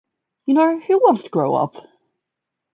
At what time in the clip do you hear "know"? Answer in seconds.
0.55-0.79